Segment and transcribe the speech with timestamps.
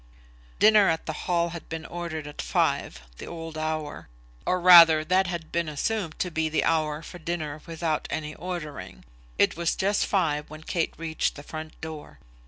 [0.57, 4.09] Dinner at the Hall had been ordered at five, the old hour;
[4.47, 9.05] or rather that had been assumed to be the hour for dinner without any ordering.
[9.37, 12.17] It was just five when Kate reached the front door.